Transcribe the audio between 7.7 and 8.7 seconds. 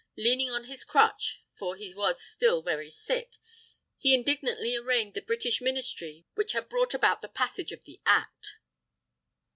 of the Act.